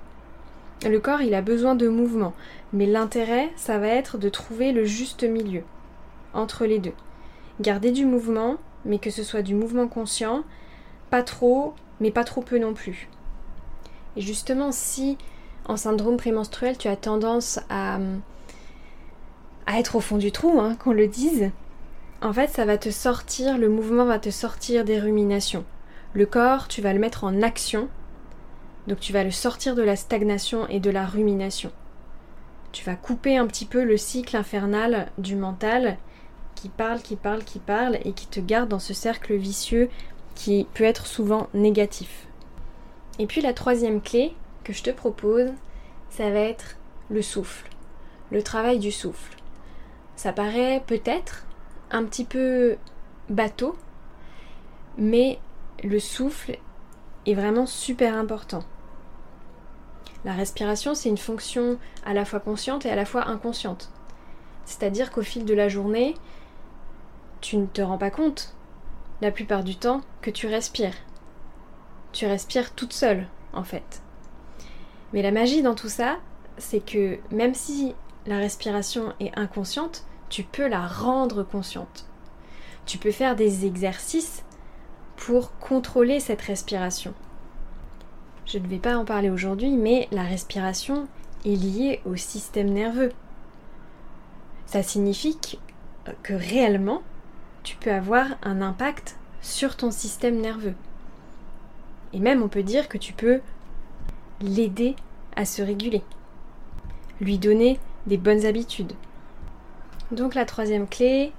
Le 0.84 1.00
corps, 1.00 1.22
il 1.22 1.34
a 1.34 1.42
besoin 1.42 1.76
de 1.76 1.88
mouvement, 1.88 2.34
mais 2.74 2.86
l'intérêt, 2.86 3.50
ça 3.56 3.80
va 3.80 3.88
être 3.88 4.18
de 4.18 4.30
trouver 4.30 4.72
le 4.72 4.86
juste 4.86 5.24
milieu 5.24 5.64
entre 6.34 6.66
les 6.66 6.80
deux. 6.80 6.94
Garder 7.62 7.92
du 7.92 8.06
mouvement, 8.06 8.58
mais 8.84 9.00
que 9.00 9.10
ce 9.10 9.24
soit 9.24 9.42
du 9.42 9.56
mouvement 9.56 9.88
conscient, 9.88 10.44
pas 11.10 11.24
trop, 11.24 11.74
mais 12.00 12.12
pas 12.12 12.24
trop 12.24 12.42
peu 12.42 12.58
non 12.60 12.74
plus. 12.74 13.10
Et 14.18 14.22
justement, 14.22 14.72
si 14.72 15.18
en 15.66 15.78
syndrome 15.78 16.18
prémenstruel, 16.18 16.78
tu 16.78 16.88
as 16.88 16.96
tendance 16.96 17.60
à, 17.70 17.98
à 19.66 19.80
être 19.80 19.96
au 19.96 20.00
fond 20.02 20.18
du 20.18 20.32
trou, 20.32 20.60
hein, 20.60 20.76
qu'on 20.76 20.92
le 20.92 21.08
dise, 21.08 21.50
en 22.22 22.34
fait, 22.34 22.50
ça 22.50 22.66
va 22.66 22.78
te 22.78 22.90
sortir, 22.90 23.58
le 23.58 23.70
mouvement 23.70 24.06
va 24.06 24.20
te 24.20 24.30
sortir 24.30 24.86
des 24.86 25.00
ruminations. 25.00 25.66
Le 26.14 26.26
corps, 26.26 26.68
tu 26.68 26.82
vas 26.82 26.94
le 26.94 27.00
mettre 27.00 27.24
en 27.24 27.42
action, 27.42 27.90
donc 28.88 29.00
tu 29.00 29.14
vas 29.14 29.24
le 29.24 29.32
sortir 29.32 29.76
de 29.76 29.82
la 29.82 29.96
stagnation 29.96 30.68
et 30.68 30.80
de 30.80 30.90
la 30.90 31.06
rumination. 31.06 31.72
Tu 32.72 32.84
vas 32.84 32.96
couper 32.96 33.38
un 33.38 33.48
petit 33.48 33.66
peu 33.66 33.84
le 33.84 33.98
cycle 33.98 34.36
infernal 34.36 35.12
du 35.18 35.36
mental 35.36 35.98
qui 36.56 36.70
parle, 36.70 37.02
qui 37.02 37.16
parle, 37.16 37.44
qui 37.44 37.60
parle 37.60 37.98
et 38.04 38.14
qui 38.14 38.28
te 38.28 38.40
garde 38.40 38.70
dans 38.70 38.80
ce 38.80 38.94
cercle 38.94 39.36
vicieux 39.36 39.90
qui 40.36 40.68
peut 40.74 40.84
être 40.84 41.08
souvent 41.08 41.48
négatif. 41.54 42.28
Et 43.18 43.28
puis 43.28 43.42
la 43.42 43.54
troisième 43.54 44.02
clé 44.02 44.34
que 44.64 44.74
je 44.74 44.84
te 44.84 44.90
propose, 44.90 45.52
ça 46.10 46.30
va 46.30 46.40
être 46.40 46.78
le 47.10 47.22
souffle, 47.22 47.70
le 48.32 48.44
travail 48.44 48.80
du 48.80 48.92
souffle. 48.92 49.38
Ça 50.16 50.34
paraît 50.34 50.84
peut-être 50.86 51.46
un 51.92 52.04
petit 52.04 52.26
peu 52.26 52.76
bateau, 53.30 53.76
mais 54.98 55.40
le 55.84 56.00
souffle 56.00 56.58
est 57.26 57.34
vraiment 57.34 57.66
super 57.66 58.16
important. 58.16 58.64
La 60.26 60.34
respiration, 60.34 60.96
c'est 60.96 61.10
une 61.10 61.20
fonction 61.20 61.78
à 62.04 62.14
la 62.14 62.26
fois 62.26 62.40
consciente 62.40 62.86
et 62.86 62.90
à 62.90 62.96
la 62.96 63.06
fois 63.06 63.28
inconsciente. 63.28 63.92
C'est-à-dire 64.66 65.12
qu'au 65.12 65.22
fil 65.22 65.46
de 65.46 65.54
la 65.54 65.70
journée, 65.70 66.16
tu 67.42 67.58
ne 67.58 67.68
te 67.68 67.82
rends 67.84 68.00
pas 68.00 68.10
compte, 68.10 68.56
la 69.22 69.30
plupart 69.30 69.64
du 69.64 69.76
temps, 69.76 70.02
que 70.22 70.32
tu 70.32 70.48
respires. 70.48 70.96
Tu 72.12 72.26
respires 72.26 72.74
toute 72.74 72.92
seule, 72.92 73.28
en 73.54 73.64
fait. 73.64 74.02
Mais 75.14 75.22
la 75.22 75.32
magie 75.32 75.62
dans 75.62 75.76
tout 75.76 75.90
ça, 75.90 76.18
c'est 76.58 76.84
que 76.84 77.20
même 77.30 77.54
si 77.54 77.94
la 78.26 78.40
respiration 78.40 79.14
est 79.20 79.38
inconsciente, 79.38 80.06
tu 80.30 80.44
peux 80.44 80.68
la 80.68 80.88
rendre 80.88 81.44
consciente. 81.44 82.08
Tu 82.88 82.98
peux 82.98 83.12
faire 83.12 83.36
des 83.36 83.68
exercices 83.68 84.44
pour 85.18 85.56
contrôler 85.60 86.20
cette 86.20 86.42
respiration. 86.42 87.14
Je 88.46 88.60
ne 88.60 88.68
vais 88.68 88.78
pas 88.78 88.96
en 88.96 89.06
parler 89.06 89.30
aujourd'hui, 89.30 89.72
mais 89.72 90.08
la 90.12 90.24
respiration 90.24 91.08
est 91.46 91.56
liée 91.56 92.02
au 92.06 92.16
système 92.16 92.70
nerveux. 92.70 93.12
Ça 94.68 94.84
signifie 94.84 95.40
que 96.22 96.34
réellement, 96.34 97.02
tu 97.64 97.76
peux 97.76 97.92
avoir 97.92 98.28
un 98.44 98.62
impact 98.62 99.18
sur 99.42 99.76
ton 99.76 99.90
système 99.90 100.40
nerveux. 100.40 100.76
Et 102.14 102.20
même 102.20 102.44
on 102.44 102.48
peut 102.48 102.64
dire 102.64 102.88
que 102.88 103.00
tu 103.00 103.14
peux 103.14 103.42
l'aider 104.42 104.96
à 105.36 105.46
se 105.46 105.62
réguler, 105.62 106.04
lui 107.20 107.40
donner 107.40 107.80
des 108.06 108.18
bonnes 108.18 108.46
habitudes. 108.46 108.94
Donc 110.12 110.36
la 110.36 110.46
troisième 110.46 110.88
clé, 110.88 111.34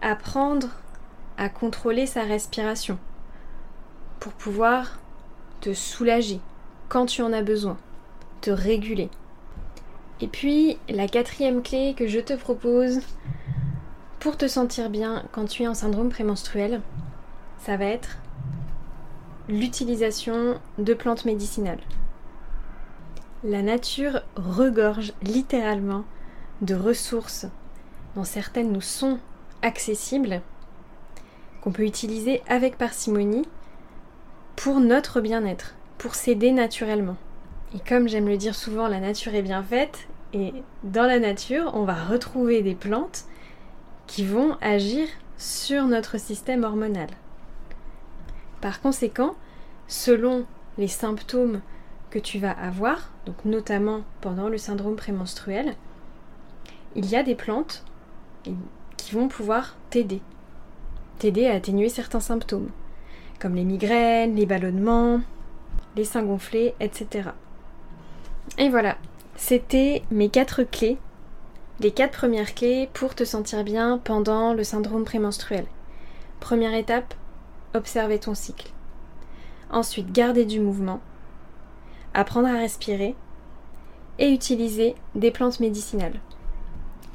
apprendre 0.00 0.68
à 1.38 1.48
contrôler 1.48 2.06
sa 2.06 2.22
respiration 2.22 2.98
pour 4.18 4.32
pouvoir 4.32 4.98
te 5.62 5.72
soulager 5.72 6.40
quand 6.88 7.06
tu 7.06 7.22
en 7.22 7.32
as 7.32 7.42
besoin, 7.42 7.78
te 8.42 8.50
réguler. 8.50 9.08
Et 10.20 10.26
puis 10.26 10.76
la 10.88 11.08
quatrième 11.08 11.62
clé 11.62 11.94
que 11.96 12.06
je 12.06 12.20
te 12.20 12.34
propose 12.34 12.98
pour 14.20 14.36
te 14.36 14.46
sentir 14.46 14.90
bien 14.90 15.24
quand 15.32 15.46
tu 15.46 15.62
es 15.62 15.68
en 15.68 15.74
syndrome 15.74 16.10
prémenstruel, 16.10 16.82
ça 17.58 17.76
va 17.76 17.86
être 17.86 18.18
l'utilisation 19.48 20.60
de 20.78 20.94
plantes 20.94 21.24
médicinales. 21.24 21.80
La 23.44 23.62
nature 23.62 24.22
regorge 24.36 25.12
littéralement 25.22 26.04
de 26.60 26.74
ressources 26.74 27.46
dont 28.16 28.24
certaines 28.24 28.72
nous 28.72 28.80
sont 28.80 29.18
accessibles, 29.62 30.42
qu'on 31.62 31.72
peut 31.72 31.84
utiliser 31.84 32.42
avec 32.48 32.76
parcimonie 32.78 33.46
pour 34.62 34.78
notre 34.78 35.20
bien-être, 35.20 35.74
pour 35.98 36.14
s'aider 36.14 36.52
naturellement. 36.52 37.16
Et 37.74 37.80
comme 37.80 38.06
j'aime 38.06 38.28
le 38.28 38.36
dire 38.36 38.54
souvent, 38.54 38.86
la 38.86 39.00
nature 39.00 39.34
est 39.34 39.42
bien 39.42 39.60
faite, 39.60 40.06
et 40.32 40.52
dans 40.84 41.02
la 41.02 41.18
nature, 41.18 41.72
on 41.74 41.82
va 41.82 42.04
retrouver 42.04 42.62
des 42.62 42.76
plantes 42.76 43.24
qui 44.06 44.24
vont 44.24 44.56
agir 44.60 45.08
sur 45.36 45.86
notre 45.86 46.16
système 46.16 46.62
hormonal. 46.62 47.08
Par 48.60 48.80
conséquent, 48.80 49.34
selon 49.88 50.46
les 50.78 50.86
symptômes 50.86 51.60
que 52.10 52.20
tu 52.20 52.38
vas 52.38 52.52
avoir, 52.52 53.10
donc 53.26 53.44
notamment 53.44 54.02
pendant 54.20 54.48
le 54.48 54.58
syndrome 54.58 54.94
prémenstruel, 54.94 55.74
il 56.94 57.10
y 57.10 57.16
a 57.16 57.24
des 57.24 57.34
plantes 57.34 57.84
qui 58.96 59.12
vont 59.12 59.26
pouvoir 59.26 59.74
t'aider, 59.90 60.22
t'aider 61.18 61.48
à 61.48 61.54
atténuer 61.54 61.88
certains 61.88 62.20
symptômes, 62.20 62.68
comme 63.42 63.56
les 63.56 63.64
migraines, 63.64 64.36
les 64.36 64.46
ballonnements, 64.46 65.20
les 65.96 66.04
seins 66.04 66.22
gonflés, 66.22 66.74
etc. 66.78 67.30
Et 68.56 68.68
voilà, 68.68 68.96
c'était 69.34 70.04
mes 70.12 70.28
quatre 70.28 70.62
clés 70.62 70.96
les 71.82 71.90
quatre 71.90 72.16
premières 72.16 72.54
clés 72.54 72.88
pour 72.92 73.16
te 73.16 73.24
sentir 73.24 73.64
bien 73.64 73.98
pendant 73.98 74.54
le 74.54 74.62
syndrome 74.62 75.04
prémenstruel. 75.04 75.66
Première 76.38 76.74
étape, 76.74 77.14
observer 77.74 78.20
ton 78.20 78.34
cycle. 78.34 78.70
Ensuite, 79.68 80.12
garder 80.12 80.44
du 80.44 80.60
mouvement, 80.60 81.00
apprendre 82.14 82.46
à 82.46 82.56
respirer 82.56 83.16
et 84.20 84.30
utiliser 84.30 84.94
des 85.16 85.32
plantes 85.32 85.58
médicinales. 85.58 86.20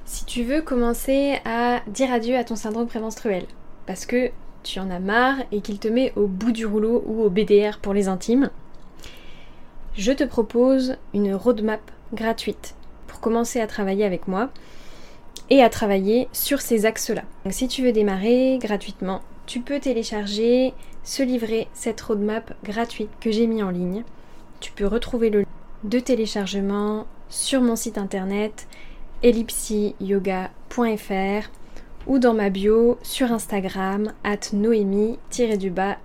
Si 0.03 0.25
tu 0.25 0.43
veux 0.43 0.61
commencer 0.61 1.39
à 1.45 1.81
dire 1.87 2.11
adieu 2.11 2.35
à 2.35 2.43
ton 2.43 2.57
syndrome 2.57 2.87
prémenstruel, 2.87 3.45
parce 3.85 4.05
que 4.05 4.31
tu 4.67 4.79
en 4.79 4.89
as 4.89 4.99
marre 4.99 5.37
et 5.51 5.61
qu'il 5.61 5.79
te 5.79 5.87
met 5.87 6.13
au 6.15 6.27
bout 6.27 6.51
du 6.51 6.65
rouleau 6.65 7.03
ou 7.07 7.23
au 7.23 7.29
BDR 7.29 7.79
pour 7.81 7.93
les 7.93 8.07
intimes, 8.07 8.49
je 9.95 10.11
te 10.11 10.23
propose 10.23 10.97
une 11.13 11.33
roadmap 11.33 11.81
gratuite 12.13 12.75
commencer 13.19 13.59
à 13.59 13.67
travailler 13.67 14.05
avec 14.05 14.27
moi 14.27 14.49
et 15.49 15.63
à 15.63 15.69
travailler 15.69 16.27
sur 16.33 16.61
ces 16.61 16.85
axes-là. 16.85 17.23
Donc 17.43 17.53
si 17.53 17.67
tu 17.67 17.83
veux 17.83 17.91
démarrer 17.91 18.59
gratuitement, 18.61 19.21
tu 19.45 19.61
peux 19.61 19.79
télécharger 19.79 20.73
ce 21.03 21.23
livret, 21.23 21.67
cette 21.73 22.01
roadmap 22.01 22.53
gratuite 22.63 23.09
que 23.21 23.31
j'ai 23.31 23.47
mis 23.47 23.63
en 23.63 23.69
ligne. 23.69 24.03
Tu 24.59 24.71
peux 24.71 24.87
retrouver 24.87 25.29
le 25.29 25.41
lien 25.41 25.47
de 25.83 25.99
téléchargement 25.99 27.05
sur 27.29 27.61
mon 27.61 27.75
site 27.75 27.97
internet 27.97 28.67
ellipsiyoga.fr 29.23 31.49
ou 32.07 32.19
dans 32.19 32.33
ma 32.33 32.49
bio 32.49 32.97
sur 33.03 33.31
Instagram 33.31 34.13
at 34.23 34.53
noémie-du-bas. 34.53 35.97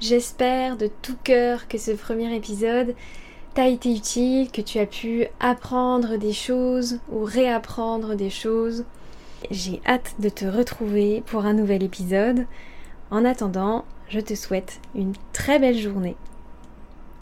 J'espère 0.00 0.76
de 0.76 0.88
tout 1.02 1.16
cœur 1.22 1.68
que 1.68 1.78
ce 1.78 1.90
premier 1.90 2.34
épisode 2.34 2.94
t'a 3.54 3.68
été 3.68 3.94
utile, 3.94 4.50
que 4.50 4.62
tu 4.62 4.78
as 4.78 4.86
pu 4.86 5.26
apprendre 5.40 6.16
des 6.16 6.32
choses 6.32 7.00
ou 7.10 7.24
réapprendre 7.24 8.14
des 8.14 8.30
choses. 8.30 8.84
J'ai 9.50 9.82
hâte 9.86 10.14
de 10.18 10.28
te 10.28 10.44
retrouver 10.44 11.22
pour 11.26 11.44
un 11.44 11.52
nouvel 11.52 11.82
épisode. 11.82 12.46
En 13.10 13.24
attendant, 13.24 13.84
je 14.08 14.20
te 14.20 14.34
souhaite 14.34 14.80
une 14.94 15.12
très 15.32 15.58
belle 15.58 15.78
journée. 15.78 16.16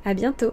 À 0.05 0.15
bientôt! 0.15 0.53